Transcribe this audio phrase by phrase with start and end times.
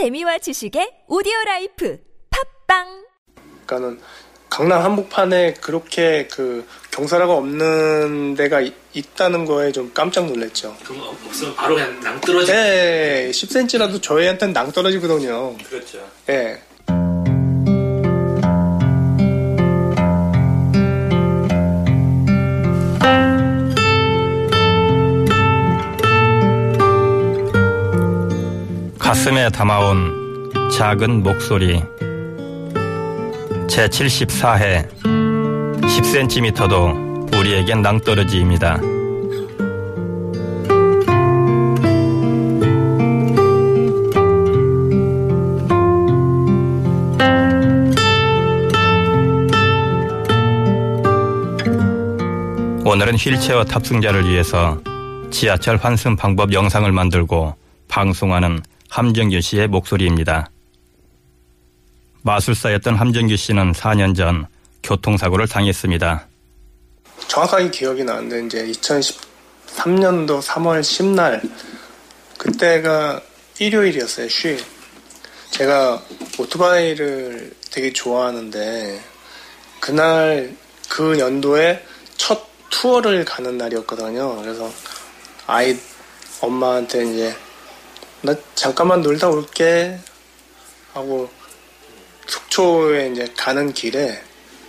[0.00, 1.98] 재미와 지식의 오디오 life
[2.66, 2.84] 팟빵
[3.64, 3.98] 그러니까는
[4.50, 10.76] 강남 한복판에 그렇게 그 경사라가 없는 데가 이- 있다는 거에 좀 깜짝 놀랐죠.
[10.84, 12.52] 그럼 없으면 바로 그냥 낭떠러지.
[12.52, 15.56] 네, 10cm라도 저희한테는 낭떠러지거든요.
[15.66, 16.06] 그렇죠.
[16.28, 16.60] 예.
[29.06, 31.80] 가슴에 담아온 작은 목소리
[33.68, 34.90] 제74회
[35.80, 38.80] 10cm도 우리에겐 낭떠러지입니다.
[52.84, 54.80] 오늘은 휠체어 탑승자를 위해서
[55.30, 57.54] 지하철 환승 방법 영상을 만들고
[57.86, 60.50] 방송하는 함정규 씨의 목소리입니다.
[62.22, 64.46] 마술사였던 함정규 씨는 4년 전
[64.82, 66.26] 교통사고를 당했습니다.
[67.28, 71.40] 정확하게 기억이 나는데 이제 2013년도 3월 10날
[72.38, 73.20] 그때가
[73.58, 74.26] 일요일이었어요.
[74.26, 74.62] 휴일.
[75.50, 76.02] 제가
[76.38, 79.00] 오토바이를 되게 좋아하는데
[79.80, 80.54] 그날
[80.88, 81.84] 그 연도에
[82.16, 84.42] 첫 투어를 가는 날이었거든요.
[84.42, 84.70] 그래서
[85.46, 85.76] 아이
[86.40, 87.36] 엄마한테 이제
[88.26, 89.96] 나 잠깐만 놀다 올게
[90.92, 91.30] 하고
[92.26, 94.20] 속초에 이제 가는 길에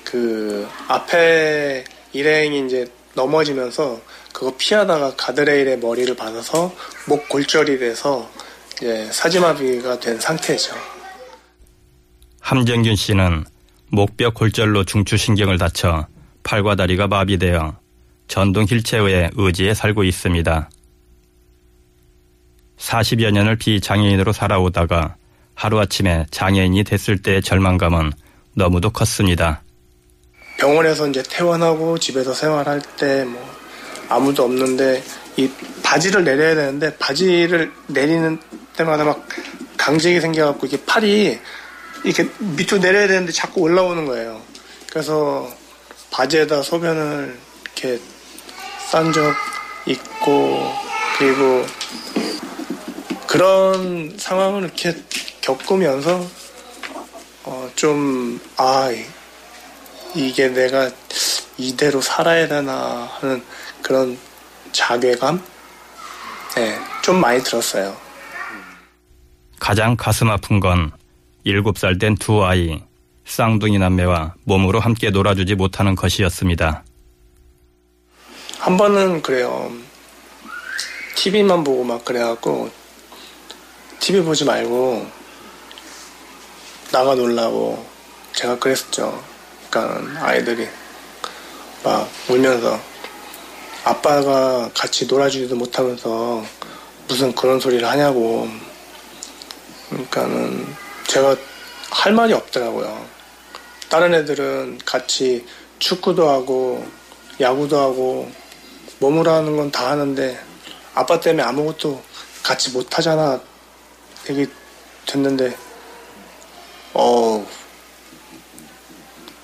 [0.03, 2.85] 그 앞에 일행이 이제
[3.15, 3.99] 넘어지면서
[4.31, 6.71] 그거 피하다가 가드레일에 머리를 받아서
[7.07, 8.29] 목 골절이 돼서
[8.75, 10.75] 이제 사지마비가 된 상태죠.
[12.39, 13.43] 함정균 씨는
[13.87, 16.05] 목뼈 골절로 중추신경을 다쳐
[16.43, 17.75] 팔과 다리가 마비되어
[18.27, 20.69] 전동 휠체어의 의지에 살고 있습니다.
[22.79, 25.15] 40여 년을 비장애인으로 살아오다가
[25.55, 28.13] 하루아침에 장애인이 됐을 때의 절망감은
[28.55, 29.63] 너무도 컸습니다.
[30.57, 33.57] 병원에서 이제 퇴원하고 집에서 생활할 때 뭐
[34.09, 35.03] 아무도 없는데
[35.35, 35.49] 이
[35.83, 38.39] 바지를 내려야 되는데 바지를 내리는
[38.75, 39.27] 때마다 막
[39.77, 41.39] 강직이 생겨갖고 이게 팔이
[42.03, 44.41] 이렇게 밑으로 내려야 되는데 자꾸 올라오는 거예요.
[44.89, 45.49] 그래서
[46.11, 47.99] 바지에다 소변을 이렇게
[48.89, 49.33] 싼 적
[49.87, 50.71] 있고
[51.17, 51.65] 그리고
[53.27, 54.95] 그런 상황을 이렇게
[55.41, 56.25] 겪으면서
[57.45, 58.89] 어 좀 아
[60.15, 60.89] 이게 내가
[61.57, 63.43] 이대로 살아야 되나 하는
[63.81, 64.17] 그런
[64.71, 65.41] 자괴감?
[66.55, 67.95] 네, 좀 많이 들었어요.
[69.59, 70.91] 가장 가슴 아픈 건
[71.45, 72.81] 7살 된 두 아이,
[73.25, 76.83] 쌍둥이 남매와 몸으로 함께 놀아주지 못하는 것이었습니다.
[78.59, 79.71] 한 번은 그래요.
[81.15, 82.69] TV만 보고 막 그래갖고,
[83.99, 85.05] TV 보지 말고,
[86.91, 87.85] 나가 놀라고,
[88.33, 89.23] 제가 그랬었죠.
[89.69, 90.67] 그러니까 아이들이
[91.83, 92.79] 막 울면서,
[93.83, 96.43] 아빠가 같이 놀아주지도 못하면서
[97.07, 98.47] 무슨 그런 소리를 하냐고.
[99.89, 100.75] 그러니까는
[101.07, 101.37] 제가
[101.89, 103.05] 할 말이 없더라고요.
[103.89, 105.45] 다른 애들은 같이
[105.79, 106.85] 축구도 하고
[107.39, 108.29] 야구도 하고
[108.99, 110.37] 몸으로 하는 건 다 하는데
[110.93, 112.03] 아빠 때문에 아무것도
[112.43, 113.39] 같이 못 하잖아
[114.29, 114.45] 얘기
[115.05, 115.55] 됐는데
[116.93, 117.45] 어우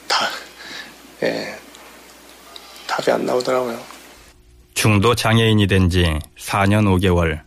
[0.08, 0.26] 다
[1.24, 1.56] 예,
[2.88, 3.80] 답이 안 나오더라고요.
[4.74, 7.42] 중도 장애인이 된 지 4년 5개월.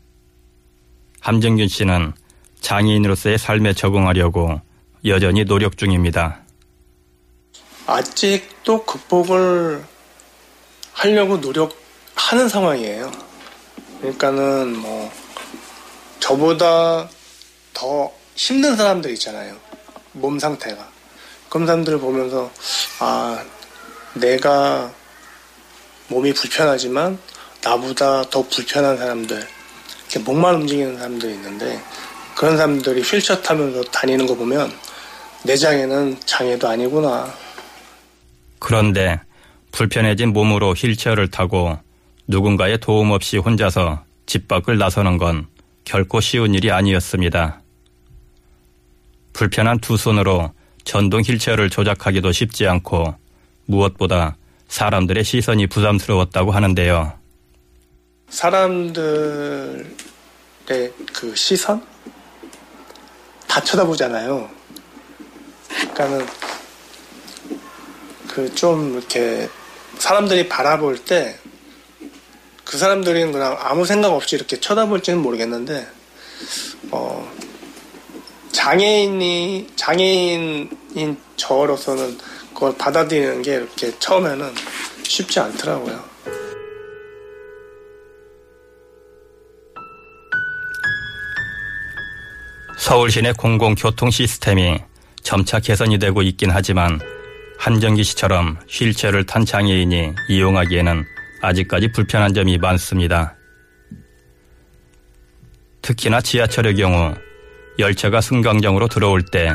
[1.21, 2.13] 함정균 씨는
[2.61, 4.61] 장애인으로서의 삶에 적응하려고
[5.05, 6.41] 여전히 노력 중입니다.
[7.87, 9.85] 아직도 극복을
[10.93, 13.11] 하려고 노력하는 상황이에요.
[14.01, 15.11] 그러니까는 뭐
[16.21, 17.09] 저보다
[17.77, 19.55] 더 힘든 사람들 있잖아요.
[20.13, 20.89] 몸 상태가.
[21.51, 22.51] 그런 사람들을 보면서
[23.01, 23.45] 아
[24.15, 24.91] 내가
[26.09, 27.19] 몸이 불편하지만
[27.63, 29.47] 나보다 더 불편한 사람들
[30.01, 31.79] 이렇게 목만 움직이는 사람들이 있는데
[32.35, 34.73] 그런 사람들이 휠체어 타면서 다니는 거 보면
[35.45, 37.33] 내 장애는 장애도 아니구나
[38.59, 39.21] 그런데
[39.73, 41.79] 불편해진 몸으로 휠체어를 타고
[42.27, 45.47] 누군가의 도움 없이 혼자서 집 밖을 나서는 건
[45.85, 47.61] 결코 쉬운 일이 아니었습니다.
[49.41, 50.51] 불편한 두 손으로
[50.85, 53.15] 전동 휠체어를 조작하기도 쉽지 않고
[53.67, 54.39] 무엇보다
[54.69, 57.13] 사람들의 시선이 부담스러웠다고 하는데요.
[58.31, 59.85] 사람들의
[61.13, 61.85] 그 시선
[63.47, 64.49] 다 쳐다보잖아요.
[65.69, 66.27] 그러니까는
[68.29, 69.49] 그 좀 이렇게
[69.99, 71.37] 사람들이 바라볼 때
[72.65, 75.87] 그 사람들이 그냥 아무 생각 없이 이렇게 쳐다볼지는 모르겠는데
[76.91, 77.31] 어
[78.57, 82.17] 장애인이 장애인인 저로서는
[82.55, 84.51] 그걸 받아들이는 게 이렇게 처음에는
[85.03, 86.03] 쉽지 않더라고요.
[92.79, 94.79] 서울 시내 공공교통 시스템이
[95.23, 96.99] 점차 개선이 되고 있긴 하지만
[97.59, 101.05] 한정기 씨처럼 휠체어를 탄 장애인이 이용하기에는
[101.43, 103.37] 아직까지 불편한 점이 많습니다.
[105.83, 107.15] 특히나 지하철의 경우
[107.79, 109.51] 열차가 승강장으로 들어올 때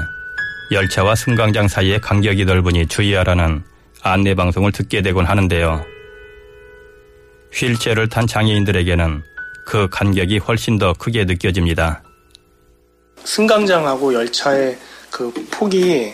[0.72, 3.64] 열차와 승강장 사이의 간격이 넓으니 주의하라는
[4.04, 5.84] 안내 방송을 듣게 되곤 하는데요.
[7.54, 9.24] 휠체어를 탄 장애인들에게는
[9.66, 12.04] 그 간격이 훨씬 더 크게 느껴집니다.
[13.24, 14.78] 승강장하고 열차의
[15.10, 16.14] 그 폭이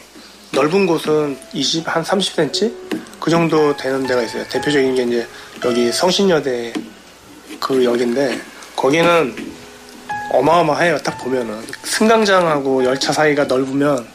[0.51, 2.73] 넓은 곳은 20, 한 30cm?
[3.19, 4.43] 그 정도 되는 데가 있어요.
[4.47, 5.27] 대표적인 게 이제
[5.65, 6.73] 여기 성신여대
[7.59, 8.39] 그 역인데
[8.75, 9.35] 거기는
[10.31, 10.97] 어마어마해요.
[10.99, 11.61] 딱 보면은.
[11.83, 14.05] 승강장하고 열차 사이가 넓으면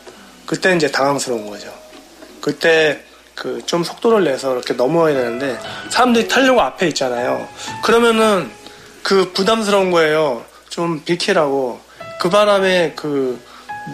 [0.46, 1.72] 그때 이제 당황스러운 거죠.
[2.40, 3.00] 그때
[3.34, 5.58] 그 좀 속도를 내서 이렇게 넘어야 되는데
[5.90, 7.48] 사람들이 타려고 앞에 있잖아요.
[7.82, 8.50] 그러면은
[9.02, 10.44] 그 부담스러운 거예요.
[10.68, 11.80] 좀 비키라고.
[12.20, 13.40] 그 바람에 그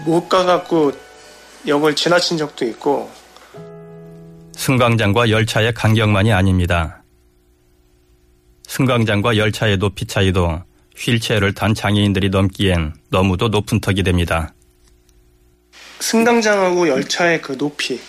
[0.04, 0.92] 못 가갖고
[1.66, 3.10] 역을 지나친 적도 있고
[4.54, 7.02] 승강장과 열차의 간격만이 아닙니다.
[8.66, 10.60] 승강장과 열차의 높이 차이도
[10.98, 14.52] 휠체어를 탄 장애인들이 넘기엔 너무도 높은 턱이 됩니다.
[16.00, 18.00] 승강장하고 열차의 그 높이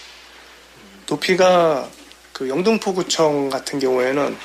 [1.08, 1.88] 높이가
[2.34, 4.38] 그 영등포구청 같은 경우에는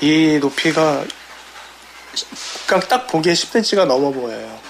[0.00, 1.04] 이 높이가
[2.88, 4.60] 딱 보기에 10cm가 넘어 보여요.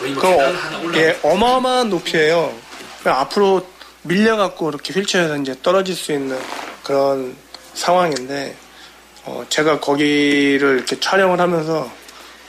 [0.00, 0.92] 뭐 그럼 어.
[0.94, 2.52] 예, 어마어마한 높이에요.
[3.04, 3.66] 앞으로
[4.02, 6.38] 밀려갖고 이렇게 휠체어에서 이제 떨어질 수 있는
[6.82, 7.36] 그런
[7.74, 8.56] 상황인데
[9.26, 11.90] 어, 제가 거기를 이렇게 촬영을 하면서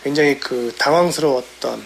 [0.04, 1.82] 굉장히 그 당황스러웠던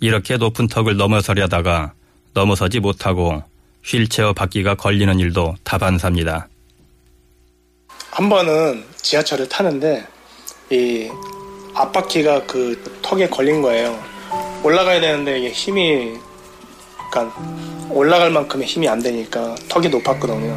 [0.00, 1.94] 이렇게 높은 턱을 넘어서려다가
[2.34, 3.42] 넘어서지 못하고
[3.82, 6.48] 휠체어 바퀴가 걸리는 일도 다반사입니다.
[8.10, 10.06] 한 번은 지하철을 타는데
[10.70, 11.08] 이
[11.74, 13.98] 앞바퀴가 그 턱에 걸린 거예요.
[14.62, 16.18] 올라가야 되는데 이게 힘이
[17.10, 17.34] 그러니까
[17.90, 20.56] 올라갈 만큼의 힘이 안 되니까 턱이 높았거든요.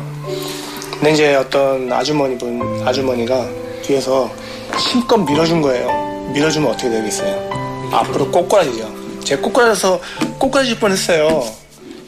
[1.00, 3.46] 근데 이제 어떤 아주머니 분 아주머니가
[3.84, 4.32] 뒤에서
[4.92, 6.30] 힘껏 밀어준 거예요.
[6.34, 7.90] 밀어주면 어떻게 되겠어요?
[7.92, 8.92] 앞으로 꼬꾸라지죠.
[9.24, 10.00] 제가 꼬꾸라져서
[10.40, 11.44] 꼬꾸라질 뻔했어요.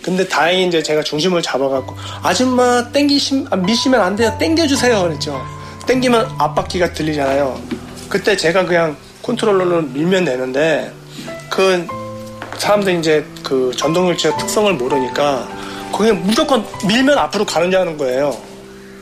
[0.02, 4.36] 근데 다행히 이제 제가 중심을 잡아갖고 아줌마 땡기심 아, 미시면 안 돼요.
[4.40, 5.04] 땡겨주세요.
[5.04, 5.40] 그랬죠.
[5.86, 7.60] 땡기면 앞바퀴가 들리잖아요.
[8.10, 10.92] 그때 제가 그냥 컨트롤러로 밀면 되는데
[11.50, 11.86] 그
[12.58, 15.48] 사람들이 이제 그 전동 휠체어 특성을 모르니까
[15.92, 18.49] 거기 무조건 밀면 앞으로 가는 줄 아는 거예요.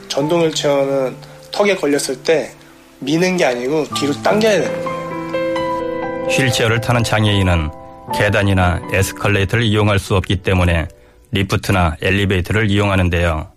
[0.07, 1.15] 전동휠체어는
[1.51, 2.51] 턱에 걸렸을 때
[2.99, 6.27] 미는 게 아니고 뒤로 당겨야 되는 거예요.
[6.29, 7.69] 휠체어를 타는 장애인은
[8.13, 10.87] 계단이나 에스컬레이터를 이용할 수 없기 때문에
[11.31, 13.51] 리프트나 엘리베이터를 이용하는데요.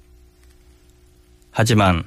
[1.51, 2.05] 하지만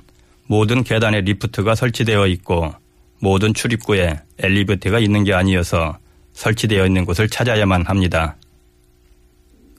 [0.47, 2.73] 모든 계단에 리프트가 설치되어 있고
[3.19, 5.97] 모든 출입구에 엘리베이터가 있는 게 아니어서
[6.33, 8.35] 설치되어 있는 곳을 찾아야만 합니다.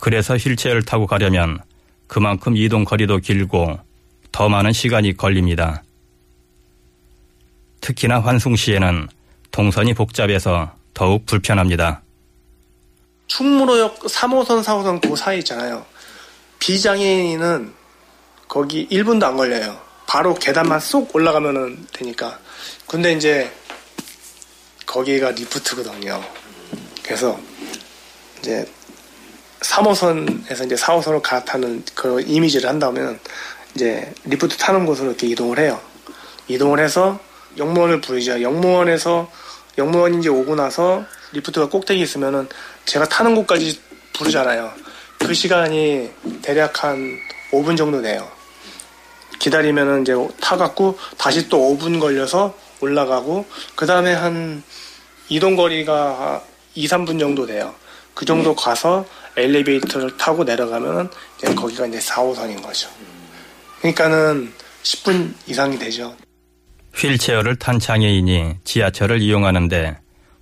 [0.01, 1.59] 그래서 휠체어를 타고 가려면
[2.07, 3.79] 그만큼 이동 거리도 길고
[4.35, 5.85] 더 많은 시간이 걸립니다.
[7.81, 9.09] 특히나 환승 시에는
[9.53, 12.03] 동선이 복잡해서 더욱 불편합니다.
[13.29, 15.87] 충무로역 3호선, 4호선 그 사이 있잖아요.
[16.59, 17.73] 비장애인은
[18.49, 19.81] 거기 1분도 안 걸려요.
[20.09, 22.37] 바로 계단만 쏙 올라가면 되니까.
[22.89, 23.53] 근데 이제
[24.85, 26.21] 거기가 리프트거든요.
[27.05, 27.39] 그래서
[28.41, 28.69] 이제
[29.61, 33.21] 3호선에서 이제 4호선으로 갈아타는 그 이미지를 한다면
[33.75, 35.81] 이제 리프트 타는 곳으로 이렇게 이동을 해요.
[36.49, 37.19] 이동을 해서
[37.57, 38.41] 역무원을 부르죠.
[38.41, 39.31] 역무원에서
[39.79, 42.49] 역무원이 이제 오고 나서 리프트가 꼭대기 있으면은
[42.85, 43.81] 제가 타는 곳까지
[44.13, 44.73] 부르잖아요.
[45.19, 46.11] 그 시간이
[46.43, 47.19] 대략 한
[47.51, 48.29] 5분 정도 돼요.
[49.39, 54.63] 기다리면은 이제 타갖고 다시 또 5분 걸려서 올라가고 그 다음에 한
[55.29, 56.43] 이동 거리가
[56.75, 57.75] 2, 3분 정도 돼요.
[58.15, 59.05] 그 정도 가서
[59.37, 62.89] 엘리베이터를 타고 내려가면은 이제 거기가 이제 4호선인 거죠.
[63.85, 64.51] 그러니까는
[64.83, 66.17] 10분 이상이 되죠.
[66.95, 69.99] 휠체어를 탄 장애인이 지하철을 이용하는데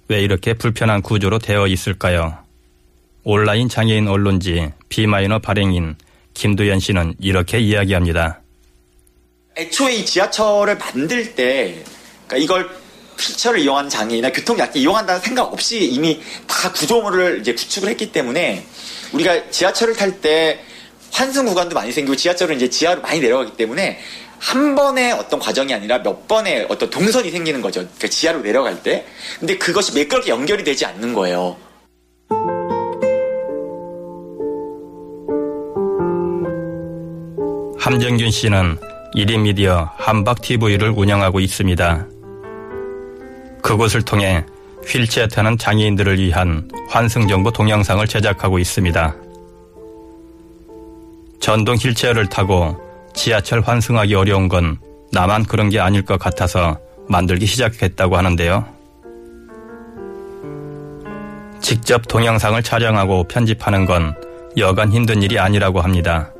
[0.09, 2.39] 왜 이렇게 불편한 구조로 되어 있을까요?
[3.25, 5.97] 온라인 장애인 언론지 비마이너 발행인
[6.35, 8.41] 김두현 씨는 이렇게 이야기합니다.
[9.57, 11.83] 애초에 이 지하철을 만들 때
[12.29, 12.71] 그러니까 이걸
[13.19, 18.65] 휠체어를 이용하는 장애인이나 교통약자 이용한다는 생각 없이 이미 다 구조물을 이제 구축을 했기 때문에
[19.13, 20.61] 우리가 지하철을 탈 때
[21.13, 24.01] 환승 구간도 많이 생기고 지하철은 이제 지하로 많이 내려가기 때문에
[24.39, 27.87] 한 번의 어떤 과정이 아니라 몇 번의 어떤 동선이 생기는 거죠.
[28.01, 29.07] 그 지하로 내려갈 때.
[29.39, 31.57] 근데 그것이 매끄럽게 연결이 되지 않는 거예요.
[37.79, 38.79] 함정균 씨는
[39.15, 42.07] 1인 미디어 한박TV를 운영하고 있습니다.
[43.63, 44.45] 그곳을 통해
[44.87, 49.15] 휠체어 타는 장애인들을 위한 환승정보 동영상을 제작하고 있습니다.
[51.43, 52.77] 전동 휠체어를 타고
[53.15, 54.79] 지하철 환승하기 어려운 건
[55.11, 58.65] 나만 그런 게 아닐 것 같아서 만들기 시작했다고 하는데요.
[61.61, 64.15] 직접 동영상을 촬영하고 편집하는 건
[64.57, 66.33] 여간 힘든 일이 아니라고 합니다.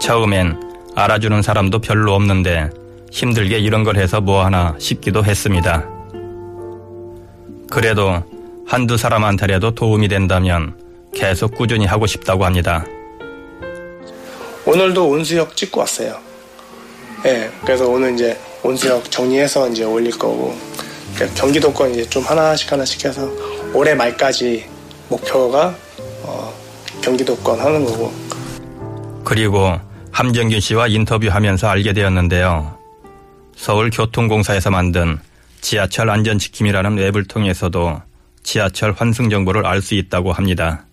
[0.00, 0.60] 처음엔
[0.94, 2.68] 알아주는 사람도 별로 없는데
[3.10, 5.82] 힘들게 이런 걸 해서 뭐하나 싶기도 했습니다.
[7.70, 8.22] 그래도
[8.66, 10.76] 한두 사람한테라도 도움이 된다면
[11.14, 12.84] 계속 꾸준히 하고 싶다고 합니다.
[14.76, 16.20] 오늘도 온수역 찍고 왔어요.
[17.24, 20.54] 예, 그래서 오늘 이제 온수역 정리해서 이제 올릴 거고
[21.14, 23.26] 그러니까 경기도권 이제 좀 하나씩 하나씩 해서
[23.72, 24.68] 올해 말까지
[25.08, 25.74] 목표가
[26.24, 26.54] 어,
[27.00, 28.12] 경기도권 하는 거고
[29.24, 29.80] 그리고
[30.12, 32.78] 함정균 씨와 인터뷰하면서 알게 되었는데요.
[33.56, 35.18] 서울교통공사에서 만든
[35.62, 38.02] 지하철 안전지킴이라는 웹을 통해서도
[38.42, 40.84] 지하철 환승 정보를 알 수 있다고 합니다.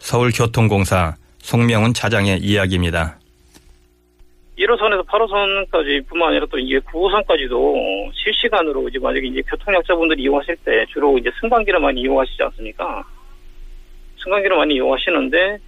[0.00, 3.16] 서울교통공사 송명훈 차장의 이야기입니다.
[4.58, 11.16] 1호선에서 8호선까지 뿐만 아니라 또 이게 9호선까지도 실시간으로 이제 만약에 이제 교통약자분들이 이용하실 때 주로
[11.18, 13.02] 이제 승강기를 많이 이용하시지 않습니까?
[14.22, 15.58] 승강기를 많이 이용하시는데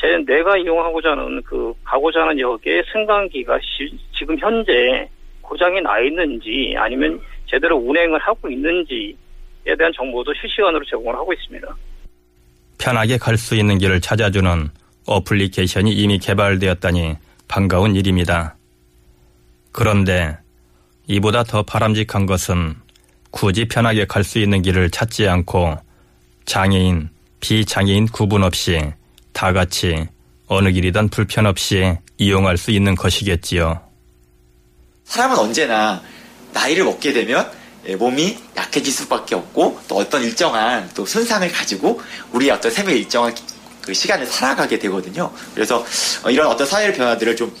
[0.00, 5.08] 제 내가 이용하고자 하는 그 가고자 하는 역에 승강기가 시, 지금 현재
[5.40, 11.76] 고장이 나 있는지 아니면 제대로 운행을 하고 있는지에 대한 정보도 실시간으로 제공을 하고 있습니다.
[12.78, 14.68] 편하게 갈 수 있는 길을 찾아주는
[15.06, 17.16] 어플리케이션이 이미 개발되었다니
[17.48, 18.56] 반가운 일입니다.
[19.72, 20.36] 그런데
[21.06, 22.76] 이보다 더 바람직한 것은
[23.30, 25.76] 굳이 편하게 갈 수 있는 길을 찾지 않고
[26.46, 28.80] 장애인, 비장애인 구분 없이
[29.32, 30.06] 다 같이
[30.46, 33.80] 어느 길이든 불편 없이 이용할 수 있는 것이겠지요.
[35.04, 36.00] 사람은 언제나
[36.52, 37.50] 나이를 먹게 되면
[37.86, 42.00] 예, 몸이 약해질 수밖에 없고 또 어떤 일정한 또 손상을 가지고
[42.32, 43.34] 우리의 어떤 삶의 일정한
[43.84, 45.32] 그 시간을 살아가게 되거든요.
[45.54, 45.84] 그래서
[46.22, 47.54] 어, 이런 어떤 사회의 변화들을 좀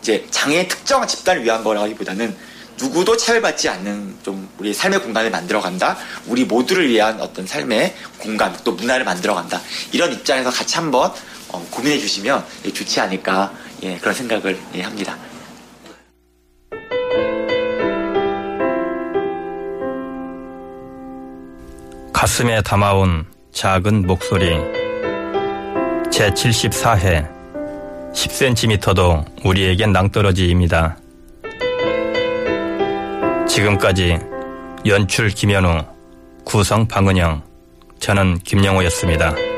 [0.00, 2.36] 이제 장애의 특정한 집단을 위한 거라기보다는
[2.78, 5.96] 누구도 차별받지 않는 좀 우리 삶의 공간을 만들어간다.
[6.26, 9.60] 우리 모두를 위한 어떤 삶의 공간 또 문화를 만들어간다.
[9.92, 11.12] 이런 입장에서 같이 한번
[11.48, 15.16] 어, 고민해 주시면 예, 좋지 않을까 예, 그런 생각을 예, 합니다.
[22.12, 24.83] 가슴에 담아온 작은 목소리.
[26.14, 27.28] 제74회
[28.12, 30.96] 10cm도 우리에겐 낭떠러지입니다.
[33.48, 34.20] 지금까지
[34.86, 35.82] 연출 김현우,
[36.44, 37.42] 구성 방은영,
[37.98, 39.53] 저는 김영호였습니다.